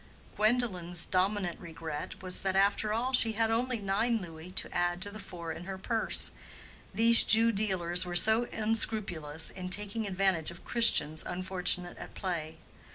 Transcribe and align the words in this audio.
Gwendolen's 0.35 1.05
dominant 1.05 1.59
regret 1.59 2.23
was 2.23 2.41
that 2.41 2.55
after 2.55 2.91
all 2.91 3.13
she 3.13 3.33
had 3.33 3.51
only 3.51 3.77
nine 3.77 4.17
louis 4.19 4.49
to 4.53 4.75
add 4.75 4.99
to 5.03 5.11
the 5.11 5.19
four 5.19 5.51
in 5.51 5.65
her 5.65 5.77
purse: 5.77 6.31
these 6.91 7.23
Jew 7.23 7.51
dealers 7.51 8.03
were 8.03 8.15
so 8.15 8.45
unscrupulous 8.45 9.51
in 9.51 9.69
taking 9.69 10.07
advantage 10.07 10.49
of 10.49 10.65
Christians 10.65 11.21
unfortunate 11.23 11.99
at 11.99 12.15
play! 12.15 12.57